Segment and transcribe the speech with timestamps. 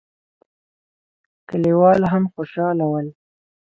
[1.49, 3.07] کليوال هم خوشاله ول.